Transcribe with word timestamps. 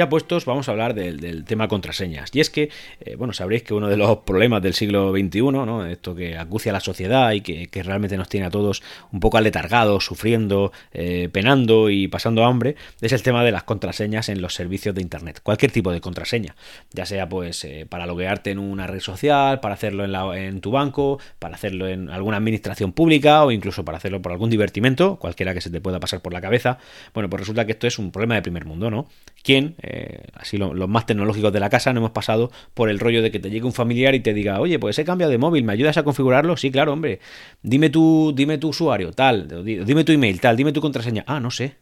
Ya 0.00 0.08
puestos, 0.08 0.46
vamos 0.46 0.66
a 0.66 0.72
hablar 0.72 0.94
del, 0.94 1.44
tema 1.44 1.68
contraseñas. 1.68 2.30
Y 2.32 2.40
es 2.40 2.48
que, 2.48 2.70
eh, 3.00 3.16
bueno, 3.16 3.34
sabréis 3.34 3.64
que 3.64 3.74
uno 3.74 3.86
de 3.86 3.98
los 3.98 4.20
problemas 4.20 4.62
del 4.62 4.72
siglo 4.72 5.10
XXI, 5.10 5.42
¿no? 5.42 5.84
Esto 5.84 6.14
que 6.14 6.38
acucia 6.38 6.72
a 6.72 6.72
la 6.72 6.80
sociedad 6.80 7.32
y 7.32 7.42
que, 7.42 7.82
realmente 7.82 8.16
nos 8.16 8.30
tiene 8.30 8.46
a 8.46 8.50
todos 8.50 8.82
un 9.12 9.20
poco 9.20 9.36
aletargados, 9.36 10.06
sufriendo, 10.06 10.72
eh, 10.94 11.28
penando 11.30 11.90
y 11.90 12.08
pasando 12.08 12.46
hambre, 12.46 12.76
es 13.02 13.12
el 13.12 13.22
tema 13.22 13.44
de 13.44 13.52
las 13.52 13.64
contraseñas 13.64 14.30
en 14.30 14.40
los 14.40 14.54
servicios 14.54 14.94
de 14.94 15.02
Internet. 15.02 15.40
Cualquier 15.42 15.70
tipo 15.70 15.92
de 15.92 16.00
contraseña, 16.00 16.56
ya 16.92 17.04
sea 17.04 17.28
pues 17.28 17.62
eh, 17.64 17.84
para 17.86 18.06
loguearte 18.06 18.52
en 18.52 18.58
una 18.58 18.86
red 18.86 19.00
social, 19.00 19.60
para 19.60 19.74
hacerlo 19.74 20.06
en, 20.06 20.12
la, 20.12 20.34
en 20.34 20.62
tu 20.62 20.70
banco, 20.70 21.20
para 21.38 21.56
hacerlo 21.56 21.86
en 21.88 22.08
alguna 22.08 22.38
administración 22.38 22.92
pública 22.92 23.44
o 23.44 23.50
incluso 23.50 23.84
para 23.84 23.98
hacerlo 23.98 24.22
por 24.22 24.32
algún 24.32 24.48
divertimento, 24.48 25.16
cualquiera 25.16 25.52
que 25.52 25.60
se 25.60 25.68
te 25.68 25.82
pueda 25.82 26.00
pasar 26.00 26.22
por 26.22 26.32
la 26.32 26.40
cabeza. 26.40 26.78
Bueno, 27.12 27.28
pues 27.28 27.40
resulta 27.40 27.66
que 27.66 27.72
esto 27.72 27.86
es 27.86 27.98
un 27.98 28.10
problema 28.10 28.36
de 28.36 28.40
primer 28.40 28.64
mundo, 28.64 28.90
¿no? 28.90 29.06
¿Quién, 29.42 29.74
eh, 29.92 30.22
así 30.34 30.56
los 30.56 30.88
más 30.88 31.06
tecnológicos 31.06 31.52
de 31.52 31.60
la 31.60 31.68
casa, 31.70 31.92
no 31.92 32.00
hemos 32.00 32.12
pasado 32.12 32.50
por 32.74 32.88
el 32.90 32.98
rollo 32.98 33.22
de 33.22 33.30
que 33.30 33.40
te 33.40 33.50
llegue 33.50 33.66
un 33.66 33.72
familiar 33.72 34.14
y 34.14 34.20
te 34.20 34.32
diga, 34.34 34.60
oye, 34.60 34.78
pues 34.78 34.98
he 34.98 35.04
cambiado 35.04 35.30
de 35.30 35.38
móvil, 35.38 35.64
¿me 35.64 35.72
ayudas 35.72 35.96
a 35.96 36.02
configurarlo? 36.02 36.56
Sí, 36.56 36.70
claro, 36.70 36.92
hombre. 36.92 37.20
Dime 37.62 37.90
tu, 37.90 38.32
dime 38.34 38.58
tu 38.58 38.68
usuario, 38.68 39.12
tal, 39.12 39.64
dime 39.64 40.04
tu 40.04 40.12
email, 40.12 40.40
tal, 40.40 40.56
dime 40.56 40.72
tu 40.72 40.80
contraseña. 40.80 41.24
Ah, 41.26 41.40
no 41.40 41.50
sé. 41.50 41.76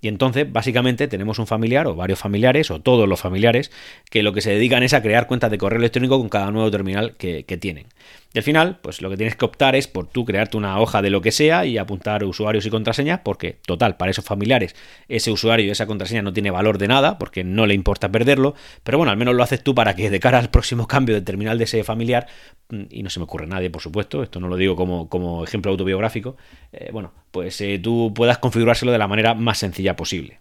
Y 0.00 0.08
entonces, 0.08 0.50
básicamente, 0.50 1.08
tenemos 1.08 1.38
un 1.38 1.46
familiar 1.46 1.86
o 1.86 1.94
varios 1.94 2.18
familiares 2.18 2.70
o 2.70 2.80
todos 2.80 3.08
los 3.08 3.20
familiares 3.20 3.70
que 4.10 4.22
lo 4.22 4.32
que 4.32 4.40
se 4.40 4.50
dedican 4.50 4.82
es 4.82 4.94
a 4.94 5.02
crear 5.02 5.26
cuentas 5.26 5.50
de 5.50 5.58
correo 5.58 5.78
electrónico 5.78 6.18
con 6.18 6.28
cada 6.28 6.50
nuevo 6.50 6.70
terminal 6.70 7.16
que, 7.16 7.44
que 7.44 7.56
tienen. 7.56 7.86
Y 8.32 8.38
al 8.38 8.44
final, 8.44 8.78
pues 8.80 9.02
lo 9.02 9.10
que 9.10 9.16
tienes 9.16 9.34
que 9.34 9.44
optar 9.44 9.74
es 9.74 9.88
por 9.88 10.06
tú 10.06 10.24
crearte 10.24 10.56
una 10.56 10.78
hoja 10.80 11.02
de 11.02 11.10
lo 11.10 11.20
que 11.20 11.32
sea 11.32 11.66
y 11.66 11.78
apuntar 11.78 12.22
usuarios 12.22 12.64
y 12.64 12.70
contraseñas, 12.70 13.20
porque, 13.24 13.58
total, 13.66 13.96
para 13.96 14.12
esos 14.12 14.24
familiares, 14.24 14.76
ese 15.08 15.32
usuario 15.32 15.66
y 15.66 15.70
esa 15.70 15.86
contraseña 15.86 16.22
no 16.22 16.32
tiene 16.32 16.52
valor 16.52 16.78
de 16.78 16.86
nada, 16.86 17.18
porque 17.18 17.42
no 17.42 17.66
le 17.66 17.74
importa 17.74 18.08
perderlo, 18.08 18.54
pero 18.84 18.98
bueno, 18.98 19.10
al 19.10 19.16
menos 19.16 19.34
lo 19.34 19.42
haces 19.42 19.64
tú 19.64 19.74
para 19.74 19.96
que 19.96 20.10
de 20.10 20.20
cara 20.20 20.38
al 20.38 20.50
próximo 20.50 20.86
cambio 20.86 21.16
de 21.16 21.22
terminal 21.22 21.58
de 21.58 21.64
ese 21.64 21.82
familiar, 21.82 22.28
mm, 22.68 22.82
y 22.90 23.02
no 23.02 23.10
se 23.10 23.18
me 23.18 23.24
ocurre 23.24 23.48
nadie, 23.48 23.68
por 23.68 23.82
supuesto, 23.82 24.22
esto 24.22 24.38
no 24.38 24.46
lo 24.46 24.56
digo 24.56 24.76
como, 24.76 25.08
como 25.08 25.42
ejemplo 25.42 25.72
autobiográfico, 25.72 26.36
eh, 26.72 26.90
bueno, 26.92 27.12
pues 27.30 27.60
eh, 27.60 27.78
tú 27.82 28.12
puedas 28.14 28.38
configurárselo 28.38 28.92
de 28.92 28.98
la 28.98 29.08
manera 29.08 29.34
más 29.34 29.58
sencilla 29.58 29.96
posible. 29.96 30.40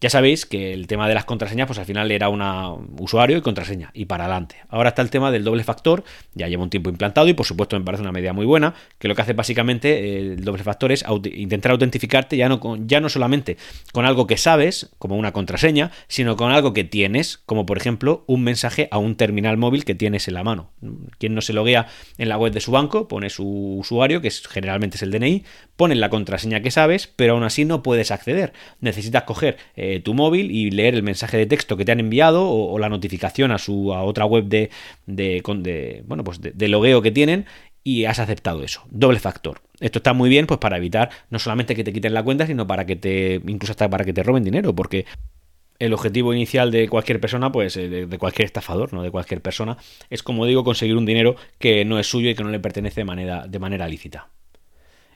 Ya 0.00 0.08
sabéis 0.08 0.46
que 0.46 0.72
el 0.72 0.86
tema 0.86 1.06
de 1.08 1.14
las 1.14 1.26
contraseñas, 1.26 1.66
pues 1.66 1.78
al 1.78 1.84
final 1.84 2.10
era 2.10 2.30
un 2.30 2.40
usuario 2.98 3.36
y 3.36 3.42
contraseña, 3.42 3.90
y 3.92 4.06
para 4.06 4.24
adelante. 4.24 4.56
Ahora 4.70 4.90
está 4.90 5.02
el 5.02 5.10
tema 5.10 5.30
del 5.30 5.44
doble 5.44 5.62
factor, 5.62 6.04
ya 6.34 6.48
lleva 6.48 6.62
un 6.62 6.70
tiempo 6.70 6.88
implantado 6.88 7.28
y 7.28 7.34
por 7.34 7.44
supuesto 7.44 7.78
me 7.78 7.84
parece 7.84 8.00
una 8.00 8.10
medida 8.10 8.32
muy 8.32 8.46
buena, 8.46 8.74
que 8.98 9.08
lo 9.08 9.14
que 9.14 9.20
hace 9.20 9.34
básicamente 9.34 9.90
eh, 9.90 10.18
el 10.20 10.44
doble 10.44 10.62
factor 10.62 10.90
es 10.90 11.04
intentar 11.34 11.72
autentificarte 11.72 12.38
ya 12.38 12.48
no, 12.48 12.60
ya 12.86 13.00
no 13.00 13.10
solamente 13.10 13.58
con 13.92 14.06
algo 14.06 14.26
que 14.26 14.38
sabes, 14.38 14.88
como 14.98 15.16
una 15.16 15.32
contraseña, 15.32 15.90
sino 16.08 16.34
con 16.36 16.50
algo 16.50 16.72
que 16.72 16.84
tienes, 16.84 17.36
como 17.44 17.66
por 17.66 17.76
ejemplo 17.76 18.24
un 18.26 18.42
mensaje 18.42 18.88
a 18.90 18.96
un 18.96 19.16
terminal 19.16 19.58
móvil 19.58 19.84
que 19.84 19.94
tienes 19.94 20.28
en 20.28 20.34
la 20.34 20.44
mano. 20.44 20.70
Quien 21.18 21.34
no 21.34 21.42
se 21.42 21.52
loguea 21.52 21.88
en 22.16 22.30
la 22.30 22.38
web 22.38 22.54
de 22.54 22.60
su 22.60 22.70
banco, 22.70 23.06
pone 23.06 23.28
su 23.28 23.76
usuario, 23.78 24.22
que 24.22 24.28
es, 24.28 24.46
generalmente 24.48 24.96
es 24.96 25.02
el 25.02 25.10
DNI, 25.10 25.44
pone 25.76 25.94
la 25.94 26.08
contraseña 26.08 26.62
que 26.62 26.70
sabes, 26.70 27.06
pero 27.06 27.34
aún 27.34 27.42
así 27.42 27.66
no 27.66 27.82
puedes 27.82 28.10
acceder. 28.10 28.54
Necesitas 28.80 29.24
coger... 29.24 29.58
Eh, 29.76 29.89
eh, 29.96 30.00
tu 30.00 30.14
móvil 30.14 30.50
y 30.50 30.70
leer 30.70 30.94
el 30.94 31.02
mensaje 31.02 31.36
de 31.36 31.46
texto 31.46 31.76
que 31.76 31.84
te 31.84 31.92
han 31.92 32.00
enviado 32.00 32.48
o, 32.48 32.78
la 32.78 32.88
notificación 32.88 33.50
a 33.52 33.58
su 33.58 33.92
a 33.94 34.02
otra 34.02 34.24
web 34.24 34.44
de, 34.44 34.70
de, 35.06 36.02
bueno 36.06 36.24
pues 36.24 36.40
de, 36.40 36.68
logueo 36.68 37.02
que 37.02 37.10
tienen 37.10 37.46
y 37.82 38.04
has 38.04 38.18
aceptado 38.18 38.62
eso. 38.62 38.82
Doble 38.90 39.18
factor. 39.18 39.62
Esto 39.80 39.98
está 39.98 40.12
muy 40.12 40.28
bien 40.28 40.46
pues 40.46 40.58
para 40.58 40.76
evitar 40.76 41.10
no 41.30 41.38
solamente 41.38 41.74
que 41.74 41.84
te 41.84 41.92
quiten 41.92 42.14
la 42.14 42.22
cuenta, 42.22 42.46
sino 42.46 42.66
para 42.66 42.86
que 42.86 42.96
te 42.96 43.40
incluso 43.46 43.72
hasta 43.72 43.88
para 43.88 44.04
que 44.04 44.12
te 44.12 44.22
roben 44.22 44.44
dinero, 44.44 44.74
porque 44.74 45.06
el 45.80 45.94
objetivo 45.94 46.32
inicial 46.32 46.70
de 46.70 46.88
cualquier 46.88 47.20
persona, 47.20 47.50
pues 47.50 47.76
eh, 47.76 47.88
de, 47.88 48.18
cualquier 48.18 48.46
estafador, 48.46 48.92
no 48.92 49.02
de 49.02 49.10
cualquier 49.10 49.40
persona, 49.40 49.78
es 50.10 50.22
como 50.22 50.46
digo 50.46 50.62
conseguir 50.62 50.96
un 50.96 51.06
dinero 51.06 51.36
que 51.58 51.84
no 51.84 51.98
es 51.98 52.06
suyo 52.06 52.30
y 52.30 52.34
que 52.34 52.44
no 52.44 52.50
le 52.50 52.60
pertenece 52.60 53.00
de 53.00 53.06
manera, 53.06 53.46
de 53.48 53.58
manera 53.58 53.88
lícita. 53.88 54.28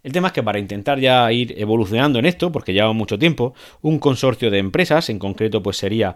El 0.04 0.12
tema 0.12 0.28
es 0.28 0.34
que 0.34 0.42
para 0.42 0.59
intentar 0.59 1.00
ya 1.00 1.32
ir 1.32 1.54
evolucionando 1.56 2.19
en 2.19 2.26
esto, 2.26 2.53
porque 2.53 2.75
lleva 2.75 2.92
mucho 2.92 3.19
tiempo, 3.19 3.54
un 3.81 3.98
consorcio 3.98 4.50
de 4.50 4.59
empresas, 4.59 5.09
en 5.09 5.19
concreto 5.19 5.62
pues 5.62 5.78
sería 5.78 6.15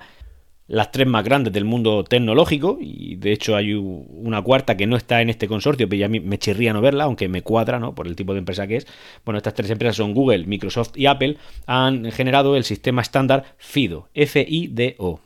las 0.67 0.93
tres 0.93 1.07
más 1.07 1.25
grandes 1.25 1.55
del 1.55 1.65
mundo 1.65 2.05
tecnológico, 2.05 2.77
y 2.79 3.17
de 3.17 3.33
hecho 3.33 3.57
hay 3.57 3.73
una 3.73 4.43
cuarta 4.43 4.77
que 4.77 4.87
no 4.87 4.99
está 4.99 5.23
en 5.23 5.31
este 5.31 5.49
consorcio, 5.49 5.89
pero 5.89 6.01
ya 6.01 6.09
me 6.11 6.39
chirría 6.39 6.75
no 6.75 6.83
verla, 6.83 7.05
aunque 7.05 7.29
me 7.29 7.41
cuadra, 7.41 7.81
¿no? 7.81 7.95
Por 7.95 8.07
el 8.07 8.15
tipo 8.15 8.35
de 8.35 8.41
empresa 8.41 8.67
que 8.67 8.77
es. 8.77 8.87
Bueno, 9.25 9.39
estas 9.39 9.55
tres 9.55 9.71
empresas 9.71 9.97
son 9.97 10.13
Google, 10.13 10.45
Microsoft 10.45 10.91
y 10.95 11.07
Apple, 11.07 11.39
han 11.67 12.13
generado 12.13 12.57
el 12.57 12.65
sistema 12.65 13.01
estándar 13.01 13.55
FIDO, 13.57 14.11
F-I-D-O 14.13 15.21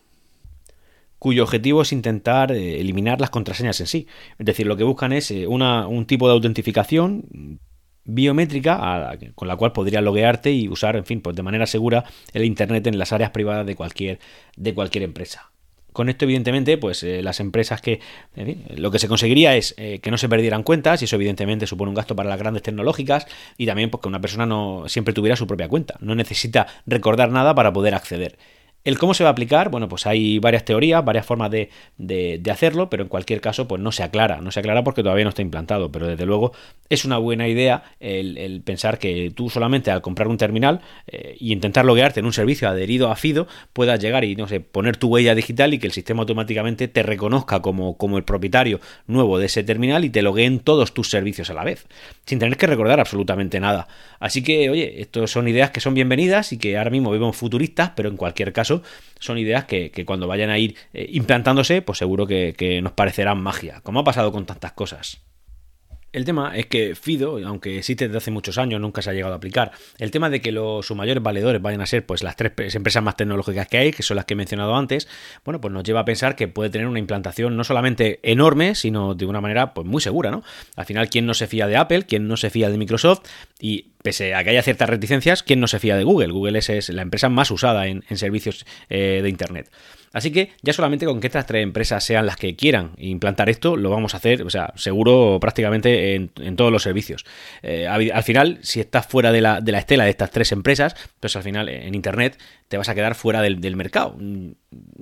cuyo 1.19 1.45
objetivo 1.45 1.83
es 1.83 1.93
intentar 1.93 2.51
eh, 2.51 2.81
eliminar 2.81 3.21
las 3.21 3.31
contraseñas 3.31 3.79
en 3.81 3.87
sí. 3.87 4.09
Es 4.41 4.47
decir, 4.47 4.67
lo 4.67 4.77
que 4.77 4.83
buscan 4.83 5.13
es 5.13 5.31
eh, 5.31 5.47
un 5.47 6.05
tipo 6.05 6.27
de 6.27 6.35
autentificación 6.35 7.61
biométrica 8.05 9.17
con 9.35 9.49
la 9.49 9.57
cual 9.57 9.73
podrías 9.73 10.03
loguearte 10.03 10.53
y 10.53 10.69
usar, 10.69 10.97
en 10.97 11.05
fin, 11.05 11.21
pues 11.21 11.37
de 11.37 11.43
manera 11.43 11.67
segura 11.67 12.05
el 12.33 12.45
Internet 12.45 12.87
en 12.87 12.99
las 12.99 13.13
áreas 13.13 13.31
privadas 13.31 13.67
de 13.67 13.75
cualquier, 13.77 14.19
de 14.57 14.75
cualquier 14.75 15.05
empresa. 15.05 15.53
Con 15.93 16.09
esto, 16.09 16.25
evidentemente, 16.25 16.79
pues 16.79 17.03
eh, 17.03 17.23
las 17.23 17.39
empresas 17.41 17.83
que. 17.83 18.01
lo 18.77 18.91
que 18.91 18.99
se 18.99 19.09
conseguiría 19.09 19.57
es 19.57 19.75
eh, 19.77 20.01
que 20.01 20.11
no 20.11 20.17
se 20.17 20.29
perdieran 20.29 20.63
cuentas, 20.63 21.03
y 21.03 21.05
eso, 21.05 21.17
evidentemente, 21.17 21.67
supone 21.67 21.91
un 21.91 21.95
gasto 21.95 22.17
para 22.17 22.31
las 22.31 22.39
grandes 22.39 22.63
tecnológicas, 22.63 23.27
y 23.59 23.67
también 23.67 23.91
pues, 23.91 24.01
que 24.01 24.09
una 24.09 24.21
persona 24.21 24.47
no 24.47 24.85
siempre 24.87 25.13
tuviera 25.13 25.37
su 25.37 25.47
propia 25.47 25.69
cuenta. 25.69 25.97
No 26.01 26.15
necesita 26.15 26.67
recordar 26.87 27.31
nada 27.31 27.55
para 27.55 27.73
poder 27.73 27.95
acceder. 27.95 28.39
El 28.85 28.99
cómo 28.99 29.15
se 29.15 29.23
va 29.23 29.31
a 29.31 29.33
aplicar, 29.33 29.69
bueno, 29.71 29.89
pues 29.89 30.07
hay 30.07 30.41
varias 30.41 30.65
teorías, 30.65 31.05
varias 31.05 31.25
formas 31.25 31.53
de, 31.53 31.71
de, 31.99 32.51
hacerlo, 32.51 32.91
pero 32.91 33.05
en 33.05 33.09
cualquier 33.09 33.41
caso, 33.41 33.69
pues 33.69 33.81
no 33.81 33.93
se 33.93 34.03
aclara, 34.03 34.41
no 34.41 34.51
se 34.51 34.59
aclara 34.59 34.83
porque 34.83 35.05
todavía 35.05 35.25
no 35.25 35.29
está 35.29 35.43
implantado, 35.43 35.93
pero 35.93 36.09
desde 36.09 36.27
luego 36.27 36.53
es 36.93 37.05
una 37.05 37.19
buena 37.19 37.49
idea 37.49 37.85
el, 38.01 38.63
pensar 38.65 38.99
que 38.99 39.33
tú 39.35 39.51
solamente 39.51 39.91
al 39.91 40.03
comprar 40.03 40.29
un 40.29 40.37
terminal 40.37 40.81
e 41.07 41.37
intentar 41.41 41.85
loguearte 41.85 42.21
en 42.21 42.27
un 42.27 42.33
servicio 42.33 42.69
adherido 42.69 43.11
a 43.11 43.17
FIDO 43.17 43.47
puedas 43.73 44.01
llegar 44.01 44.25
y, 44.25 44.37
no 44.37 44.49
sé, 44.49 44.61
poner 44.61 44.97
tu 44.97 45.09
huella 45.09 45.35
digital 45.35 45.75
y 45.75 45.79
que 45.79 45.87
el 45.87 45.93
sistema 45.93 46.21
automáticamente 46.21 46.89
te 46.89 47.03
reconozca 47.03 47.61
como, 47.61 47.97
como 47.97 48.19
el 48.19 48.25
propietario 48.25 48.81
nuevo 49.07 49.39
de 49.39 49.47
ese 49.47 49.63
terminal 49.65 50.05
y 50.05 50.11
te 50.11 50.23
logueen 50.23 50.61
todos 50.61 50.95
tus 50.95 51.11
servicios 51.11 51.51
a 51.51 51.55
la 51.55 51.65
vez, 51.65 51.87
sin 52.27 52.39
tener 52.39 52.57
que 52.57 52.67
recordar 52.67 53.01
absolutamente 53.01 53.61
nada. 53.61 53.89
Así 54.21 54.43
que, 54.43 54.71
oye, 54.71 55.01
estas 55.01 55.31
son 55.31 55.49
ideas 55.49 55.71
que 55.71 55.81
son 55.81 55.95
bienvenidas 55.95 56.53
y 56.53 56.59
que 56.59 56.79
ahora 56.79 56.91
mismo 56.91 57.11
vemos 57.11 57.37
futuristas, 57.37 57.93
pero 57.97 58.09
en 58.09 58.17
cualquier 58.17 58.53
caso, 58.53 58.83
son 59.19 59.39
ideas 59.39 59.65
que, 59.65 59.91
cuando 60.07 60.27
vayan 60.27 60.51
a 60.51 60.59
ir 60.59 60.77
eh, 60.93 61.07
implantándose, 61.11 61.83
pues 61.83 61.99
seguro 61.99 62.27
que, 62.27 62.55
que 62.57 62.83
nos 62.83 62.93
parecerán 62.93 63.41
magia, 63.41 63.81
como 63.83 64.01
ha 64.01 64.05
pasado 64.05 64.33
con 64.33 64.47
tantas 64.47 64.73
cosas. 64.73 65.23
El 66.13 66.27
tema 66.27 66.55
es 66.55 66.67
que 66.67 66.95
Fido, 66.95 67.39
aunque 67.47 67.79
existe 67.79 68.07
desde 68.07 68.19
hace 68.19 68.31
muchos 68.31 68.59
años, 68.59 68.81
nunca 68.81 69.01
se 69.01 69.09
ha 69.09 69.13
llegado 69.15 69.33
a 69.33 69.37
aplicar. 69.39 69.73
El 69.97 70.11
tema 70.11 70.29
de 70.29 70.43
que 70.43 70.53
los, 70.53 70.87
sus 70.87 70.95
mayores 70.95 71.23
valedores 71.23 71.63
vayan 71.63 71.81
a 71.81 71.87
ser 71.87 72.05
pues 72.05 72.23
las 72.23 72.37
tres 72.37 72.75
empresas 72.75 73.03
más 73.03 73.17
tecnológicas 73.17 73.67
que 73.67 73.79
hay, 73.79 73.93
que 73.93 74.03
son 74.03 74.17
las 74.17 74.27
que 74.27 74.35
he 74.35 74.37
mencionado 74.37 74.77
antes, 74.77 75.09
bueno, 75.45 75.61
pues 75.61 75.73
nos 75.73 75.85
lleva 75.85 76.01
a 76.01 76.05
pensar 76.05 76.37
que 76.37 76.49
puede 76.49 76.69
tener 76.69 76.87
una 76.87 76.99
implantación 76.99 77.57
no 77.57 77.65
solamente 77.65 78.21
enorme, 78.23 78.75
sino 78.75 79.15
de 79.15 79.25
una 79.25 79.41
manera 79.41 79.73
pues 79.73 79.87
muy 79.87 80.03
segura, 80.03 80.31
¿no? 80.31 80.43
Al 80.77 80.85
final, 80.85 81.09
¿quién 81.09 81.25
no 81.25 81.33
se 81.33 81.47
fía 81.47 81.67
de 81.67 81.77
Apple? 81.77 82.03
¿Quién 82.03 82.29
no 82.29 82.37
se 82.37 82.51
fía 82.51 82.69
de 82.69 82.77
Microsoft? 82.77 83.23
Y 83.59 83.92
pese 84.03 84.35
a 84.35 84.45
que 84.45 84.51
haya 84.51 84.63
ciertas 84.63 84.89
reticencias, 84.89 85.43
¿quién 85.43 85.61
no 85.61 85.67
se 85.67 85.79
fía 85.79 85.97
de 85.97 86.05
Google? 86.05 86.33
Google 86.33 86.59
es, 86.59 86.89
la 86.91 87.03
empresa 87.03 87.29
más 87.29 87.51
usada 87.51 87.87
en, 87.87 88.03
servicios 88.17 88.67
eh, 88.89 89.21
de 89.23 89.29
Internet. 89.29 89.71
Así 90.13 90.31
que 90.31 90.51
ya 90.61 90.73
solamente 90.73 91.07
con 91.07 91.21
que 91.21 91.27
estas 91.27 91.47
tres 91.47 91.63
empresas 91.63 92.05
sean 92.05 92.27
las 92.27 92.37
que 92.37 92.55
quieran 92.55 92.93
implantar 92.99 93.49
esto, 93.49 93.77
lo 93.77 93.89
vamos 93.89 94.13
a 94.13 94.19
hacer, 94.19 94.43
o 94.43 94.51
sea, 94.51 94.73
seguro 94.77 95.39
prácticamente 95.41 96.15
en, 96.15 96.57
todos 96.57 96.71
los 96.71 96.83
servicios. 96.83 97.25
Eh, 97.63 97.87
al 97.87 98.23
final, 98.23 98.59
si 98.63 98.81
estás 98.81 99.07
fuera 99.07 99.33
de 99.33 99.41
la, 99.41 99.61
de 99.61 99.73
la, 99.73 99.79
estela 99.79 100.05
de 100.05 100.11
estas 100.11 100.31
tres 100.31 100.53
empresas, 100.53 100.95
pues 101.19 101.35
al 101.37 101.43
final 101.43 101.69
en 101.69 101.95
Internet 101.95 102.39
te 102.69 102.77
vas 102.77 102.91
a 102.91 102.95
quedar 102.95 103.15
fuera 103.15 103.41
del, 103.41 103.61
del, 103.61 103.75
mercado. 103.75 104.17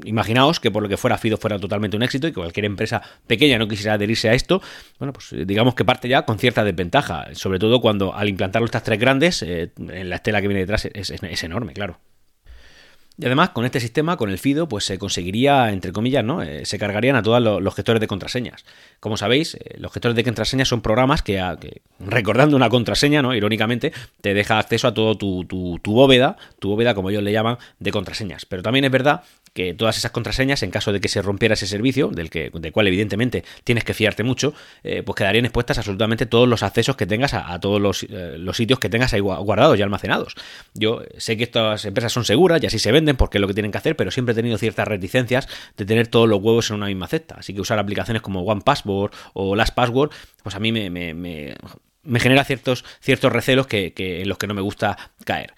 Imaginaos 0.05 0.61
que 0.61 0.71
por 0.71 0.83
lo 0.83 0.89
que 0.89 0.97
fuera 0.97 1.19
Fido 1.19 1.37
fuera 1.37 1.59
totalmente 1.59 1.97
un 1.97 2.03
éxito 2.03 2.27
y 2.27 2.31
que 2.31 2.41
cualquier 2.41 2.67
empresa 2.67 3.03
pequeña 3.27 3.59
no 3.59 3.69
quisiera 3.69 3.95
adherirse 3.95 4.29
a 4.29 4.35
esto, 4.35 4.63
bueno, 4.99 5.13
pues 5.13 5.35
digamos 5.47 5.75
que 5.75 5.85
parte 5.85 6.09
ya 6.09 6.23
con 6.23 6.39
cierta 6.39 6.65
desventaja, 6.65 7.29
sobre 7.35 7.59
todo 7.59 7.81
cuando 7.81 8.15
al 8.15 8.29
implantarlo 8.29 8.67
estas 8.67 8.83
tres 8.83 8.99
grandes, 8.99 9.43
eh, 9.43 9.73
en 9.77 10.09
la 10.09 10.17
estela 10.17 10.41
que 10.41 10.49
viene 10.49 10.61
detrás 10.61 10.87
es 10.87 11.45
enorme, 11.45 11.73
claro. 11.73 11.99
Y 13.19 13.27
además, 13.27 13.51
con 13.51 13.67
este 13.67 13.81
sistema, 13.81 14.17
con 14.17 14.31
el 14.31 14.39
FIDO, 14.39 14.67
pues 14.67 14.85
se 14.85 14.99
conseguiría, 14.99 15.71
entre 15.73 15.93
comillas, 15.93 16.25
¿no? 16.25 16.43
Eh, 16.43 16.65
se 16.65 16.79
cargarían 16.79 17.17
a 17.17 17.23
todos 17.23 17.43
los, 17.63 17.75
gestores 17.75 18.01
de 18.01 18.07
contraseñas. 18.07 18.65
Como 18.99 19.19
sabéis, 19.19 19.57
eh, 19.57 19.77
los 19.79 19.93
gestores 19.93 20.17
de 20.17 20.25
contraseñas 20.25 20.69
son 20.69 20.81
programas 20.81 21.21
que, 21.21 21.39
recordando 21.99 22.57
una 22.57 22.71
contraseña, 22.71 23.21
¿no? 23.21 23.35
Irónicamente, 23.35 23.93
te 24.23 24.33
deja 24.33 24.59
acceso 24.59 24.89
a 24.89 24.95
todo 24.95 25.19
tu, 25.19 25.45
tu, 25.45 25.79
tu, 25.83 25.93
bóveda, 25.93 26.39
tu 26.59 26.71
bóveda, 26.71 26.95
como 26.95 27.11
ellos 27.11 27.23
le 27.23 27.33
llaman, 27.33 27.59
de 27.79 27.91
contraseñas. 27.91 28.47
Pero 28.47 28.63
también 28.63 28.87
es 28.87 28.91
verdad 28.91 29.23
que 29.53 29.75
todas 29.75 29.99
esas 29.99 30.13
contraseñas, 30.13 30.63
en 30.63 30.71
caso 30.71 30.93
de 30.93 31.01
que 31.01 31.09
se 31.09 31.21
rompiera 31.21 31.55
ese 31.55 31.67
servicio, 31.67 32.09
del, 32.09 32.31
que, 32.31 32.51
del 32.55 32.73
cual 32.73 32.87
evidentemente 32.87 33.45
tienes 33.65 33.85
que 33.85 33.93
fiarte 33.93 34.23
mucho, 34.23 34.55
eh, 34.83 35.03
pues 35.03 35.17
quedarían 35.17 35.45
expuestas 35.45 35.77
absolutamente 35.77 36.25
todos 36.25 36.49
los 36.49 36.63
accesos 36.63 36.97
que 36.97 37.07
tengas 37.07 37.35
a, 37.35 37.59
todos 37.61 37.81
los, 37.81 38.07
los, 38.09 38.57
sitios 38.57 38.79
que 38.79 38.89
tengas 38.89 39.13
ahí 39.13 39.21
guardados 39.21 39.79
y 39.79 39.83
almacenados. 39.83 40.37
Yo 40.75 41.03
sé 41.19 41.37
que 41.37 41.45
estas 41.45 41.85
empresas 41.85 42.13
son 42.13 42.25
seguras 42.25 42.63
y 42.63 42.67
así 42.67 42.79
se 42.79 42.93
venden 42.93 43.10
entienden 43.11 43.17
por 43.17 43.31
qué 43.31 43.39
es 43.39 43.41
lo 43.41 43.49
que 43.49 43.55
tienen 43.55 43.73
que 43.73 43.79
hacer, 43.79 43.97
pero 43.97 44.11
siempre 44.11 44.33
he 44.33 44.37
tenido 44.37 44.59
ciertas 44.59 44.87
reticencias 44.87 45.49
de 45.77 45.85
tener 45.85 46.09
todos 46.09 46.29
los 46.29 46.41
huevos 46.41 46.71
en 46.71 46.77
una 46.77 46.87
misma 46.87 47.09
cesta. 47.09 47.37
Así 47.39 47.55
que 47.55 47.61
usar 47.61 47.79
aplicaciones 47.79 48.23
como 48.23 48.43
OnePassword 48.43 49.13
o 49.35 49.57
LastPassword, 49.57 50.11
pues 50.43 50.55
a 50.55 50.61
mí 50.61 50.73
me, 50.73 50.91
me, 50.91 52.21
genera 52.21 52.45
ciertos, 52.45 52.85
ciertos 53.01 53.33
recelos 53.33 53.67
que, 53.67 53.93
que, 53.93 54.23
en 54.23 54.29
los 54.29 54.39
que 54.39 54.47
no 54.47 54.55
me 54.55 54.63
gusta 54.63 54.97
caer. 55.25 55.55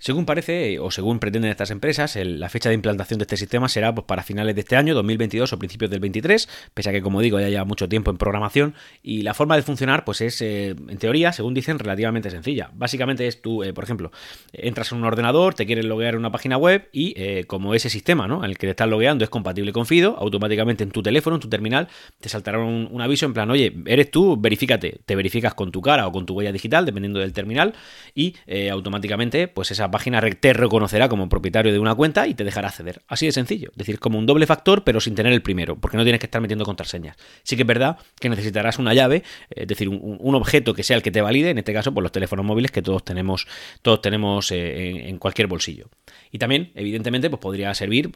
Según 0.00 0.26
parece, 0.26 0.78
o 0.78 0.92
según 0.92 1.18
pretenden 1.18 1.50
estas 1.50 1.72
empresas, 1.72 2.16
la 2.16 2.48
fecha 2.48 2.68
de 2.68 2.76
implantación 2.76 3.18
de 3.18 3.24
este 3.24 3.36
sistema 3.36 3.68
será 3.68 3.92
pues, 3.92 4.06
para 4.06 4.22
finales 4.22 4.54
de 4.54 4.60
este 4.60 4.76
año, 4.76 4.94
2022 4.94 5.52
o 5.52 5.58
principios 5.58 5.90
del 5.90 5.98
23, 5.98 6.48
pese 6.72 6.90
a 6.90 6.92
que, 6.92 7.02
como 7.02 7.20
digo, 7.20 7.40
ya 7.40 7.48
lleva 7.48 7.64
mucho 7.64 7.88
tiempo 7.88 8.12
en 8.12 8.16
programación. 8.16 8.74
Y 9.02 9.22
la 9.22 9.34
forma 9.34 9.56
de 9.56 9.62
funcionar, 9.62 10.04
pues 10.04 10.20
es, 10.20 10.40
eh, 10.40 10.68
en 10.70 10.98
teoría, 10.98 11.32
según 11.32 11.52
dicen, 11.52 11.80
relativamente 11.80 12.30
sencilla. 12.30 12.70
Básicamente 12.74 13.26
es 13.26 13.42
tú, 13.42 13.64
eh, 13.64 13.72
por 13.72 13.82
ejemplo, 13.82 14.12
entras 14.52 14.92
en 14.92 14.98
un 14.98 15.04
ordenador, 15.04 15.54
te 15.54 15.66
quieres 15.66 15.84
loguear 15.84 16.14
en 16.14 16.20
una 16.20 16.30
página 16.30 16.56
web 16.56 16.88
y 16.92 17.14
eh, 17.16 17.44
como 17.46 17.74
ese 17.74 17.90
sistema, 17.90 18.28
¿no? 18.28 18.44
En 18.44 18.50
el 18.50 18.58
que 18.58 18.68
te 18.68 18.70
estás 18.70 18.88
logueando 18.88 19.24
es 19.24 19.30
compatible 19.30 19.72
con 19.72 19.84
Fido, 19.84 20.16
automáticamente 20.18 20.84
en 20.84 20.92
tu 20.92 21.02
teléfono, 21.02 21.36
en 21.36 21.40
tu 21.40 21.48
terminal, 21.48 21.88
te 22.20 22.28
saltará 22.28 22.60
un, 22.60 23.00
aviso 23.00 23.26
en 23.26 23.34
plan, 23.34 23.50
oye, 23.50 23.74
eres 23.86 24.10
tú, 24.12 24.36
verifícate. 24.36 25.00
Te 25.04 25.16
verificas 25.16 25.54
con 25.54 25.72
tu 25.72 25.80
cara 25.80 26.06
o 26.06 26.12
con 26.12 26.24
tu 26.24 26.34
huella 26.34 26.52
digital, 26.52 26.86
dependiendo 26.86 27.18
del 27.18 27.32
terminal, 27.32 27.74
y 28.14 28.34
automáticamente, 28.70 29.48
pues 29.48 29.70
esa 29.70 29.87
página 29.90 30.20
te 30.20 30.52
reconocerá 30.52 31.08
como 31.08 31.28
propietario 31.28 31.72
de 31.72 31.78
una 31.78 31.94
cuenta 31.94 32.26
y 32.26 32.34
te 32.34 32.44
dejará 32.44 32.68
acceder. 32.68 33.02
Así 33.08 33.26
de 33.26 33.32
sencillo. 33.32 33.70
Es 33.72 33.78
decir, 33.78 33.98
como 33.98 34.18
un 34.18 34.26
doble 34.26 34.46
factor, 34.46 34.84
pero 34.84 35.00
sin 35.00 35.14
tener 35.14 35.32
el 35.32 35.42
primero, 35.42 35.76
porque 35.76 35.96
no 35.96 36.02
tienes 36.02 36.20
que 36.20 36.26
estar 36.26 36.40
metiendo 36.40 36.64
contraseñas. 36.64 37.16
Sí 37.42 37.56
que 37.56 37.62
es 37.62 37.66
verdad 37.66 37.98
que 38.20 38.28
necesitarás 38.28 38.78
una 38.78 38.94
llave, 38.94 39.22
es 39.50 39.66
decir, 39.66 39.88
un, 39.88 40.34
objeto 40.34 40.74
que 40.74 40.82
sea 40.82 40.96
el 40.96 41.02
que 41.02 41.10
te 41.10 41.20
valide, 41.20 41.50
en 41.50 41.58
este 41.58 41.72
caso, 41.72 41.92
por 41.92 42.02
los 42.02 42.12
teléfonos 42.12 42.44
móviles 42.44 42.70
que 42.70 42.82
todos 42.82 43.04
tenemos, 43.04 43.46
todos 43.82 44.00
tenemos 44.00 44.52
eh, 44.52 45.08
en, 45.08 45.18
cualquier 45.18 45.48
bolsillo. 45.48 45.88
Y 46.30 46.38
también, 46.38 46.70
evidentemente, 46.74 47.28
pues 47.30 47.40
podría 47.40 47.74
servir 47.74 48.10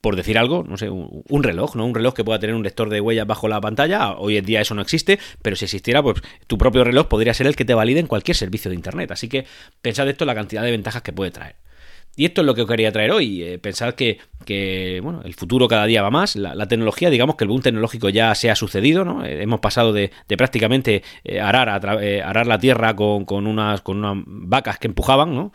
por 0.00 0.16
decir 0.16 0.38
algo, 0.38 0.64
no 0.66 0.76
sé, 0.76 0.88
un, 0.88 1.42
reloj, 1.42 1.76
¿no? 1.76 1.84
Un 1.84 1.94
reloj 1.94 2.14
que 2.14 2.24
pueda 2.24 2.38
tener 2.38 2.56
un 2.56 2.62
lector 2.62 2.88
de 2.88 3.00
huellas 3.00 3.26
bajo 3.26 3.48
la 3.48 3.60
pantalla. 3.60 4.12
Hoy 4.12 4.36
en 4.36 4.46
día 4.46 4.60
eso 4.60 4.74
no 4.74 4.82
existe, 4.82 5.18
pero 5.42 5.56
si 5.56 5.66
existiera, 5.66 6.02
pues 6.02 6.22
tu 6.46 6.58
propio 6.58 6.84
reloj 6.84 7.08
podría 7.08 7.34
ser 7.34 7.46
el 7.46 7.56
que 7.56 7.64
te 7.64 7.74
valide 7.74 8.00
en 8.00 8.06
cualquier 8.06 8.36
servicio 8.36 8.70
de 8.70 8.76
internet. 8.76 9.10
Así 9.10 9.28
que 9.28 9.46
pensad 9.82 10.08
esto 10.08 10.24
la 10.24 10.34
cantidad 10.34 10.62
de 10.62 10.70
ventajas 10.70 11.02
que 11.02 11.12
puede 11.12 11.30
traer. 11.30 11.56
Y 12.16 12.24
esto 12.24 12.40
es 12.40 12.46
lo 12.46 12.54
que 12.54 12.62
os 12.62 12.68
quería 12.68 12.90
traer 12.92 13.12
hoy. 13.12 13.42
Eh, 13.42 13.58
pensad 13.58 13.94
que, 13.94 14.18
que, 14.44 15.00
bueno, 15.02 15.22
el 15.24 15.34
futuro 15.34 15.68
cada 15.68 15.86
día 15.86 16.02
va 16.02 16.10
más. 16.10 16.34
La, 16.36 16.66
tecnología, 16.66 17.08
digamos 17.08 17.36
que 17.36 17.44
el 17.44 17.48
boom 17.48 17.62
tecnológico 17.62 18.08
ya 18.08 18.34
se 18.34 18.50
ha 18.50 18.56
sucedido, 18.56 19.04
¿no? 19.04 19.24
Eh, 19.24 19.42
hemos 19.42 19.60
pasado 19.60 19.92
de, 19.92 20.10
prácticamente 20.36 21.02
eh, 21.24 21.40
arar, 21.40 21.68
arar 21.68 22.46
la 22.46 22.58
tierra 22.58 22.96
con, 22.96 23.24
con, 23.24 23.46
unas, 23.46 23.80
con 23.80 24.04
unas 24.04 24.24
vacas 24.26 24.78
que 24.78 24.88
empujaban, 24.88 25.34
¿no? 25.34 25.52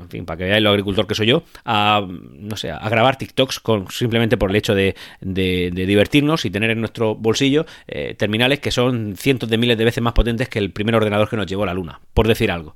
En 0.00 0.08
fin, 0.08 0.24
para 0.24 0.38
que 0.38 0.44
veáis 0.44 0.62
lo 0.62 0.70
agricultor 0.70 1.06
que 1.06 1.14
soy 1.14 1.26
yo, 1.26 1.42
a, 1.64 2.06
no 2.06 2.56
sé, 2.56 2.70
a 2.70 2.88
grabar 2.88 3.16
TikToks 3.16 3.60
con, 3.60 3.90
simplemente 3.90 4.36
por 4.36 4.50
el 4.50 4.56
hecho 4.56 4.74
de, 4.74 4.94
divertirnos 5.20 6.44
y 6.44 6.50
tener 6.50 6.70
en 6.70 6.80
nuestro 6.80 7.14
bolsillo 7.14 7.66
eh, 7.86 8.14
terminales 8.14 8.60
que 8.60 8.70
son 8.70 9.16
cientos 9.16 9.48
de 9.48 9.58
miles 9.58 9.78
de 9.78 9.84
veces 9.84 10.02
más 10.02 10.12
potentes 10.12 10.48
que 10.48 10.58
el 10.58 10.70
primer 10.70 10.94
ordenador 10.94 11.28
que 11.28 11.36
nos 11.36 11.46
llevó 11.46 11.64
a 11.64 11.66
la 11.66 11.74
luna, 11.74 12.00
por 12.14 12.28
decir 12.28 12.50
algo. 12.50 12.74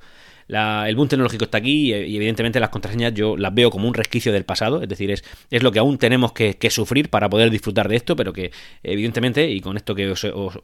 el 0.48 0.96
boom 0.96 1.08
tecnológico 1.08 1.44
está 1.44 1.58
aquí 1.58 1.92
y, 1.92 2.16
evidentemente 2.16 2.60
las 2.60 2.70
contraseñas 2.70 3.14
yo 3.14 3.36
las 3.36 3.54
veo 3.54 3.70
como 3.70 3.88
un 3.88 3.94
resquicio 3.94 4.32
del 4.32 4.44
pasado, 4.44 4.82
es 4.82 4.88
decir, 4.88 5.10
es, 5.10 5.22
lo 5.62 5.72
que 5.72 5.78
aún 5.78 5.98
tenemos 5.98 6.32
que, 6.32 6.56
sufrir 6.70 7.10
para 7.10 7.28
poder 7.28 7.50
disfrutar 7.50 7.88
de 7.88 7.96
esto, 7.96 8.16
pero 8.16 8.32
que 8.32 8.50
evidentemente, 8.82 9.50
y 9.50 9.60
con 9.60 9.76
esto 9.76 9.94
que 9.94 10.14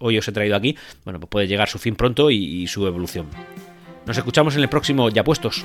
hoy 0.01 0.19
os 0.19 0.29
he 0.29 0.33
traído 0.33 0.57
aquí, 0.57 0.77
bueno, 1.05 1.21
pues 1.21 1.31
puede 1.31 1.47
llegar 1.47 1.69
su 1.69 1.79
fin 1.79 1.97
pronto 1.97 2.31
y 2.31 2.67
su 2.67 2.87
evolución. 2.87 3.27
Nos 4.07 4.19
escuchamos 4.19 4.55
en 4.57 4.63
el 4.63 4.69
próximo 4.69 5.09
Ya 5.09 5.25
Puestos. 5.25 5.65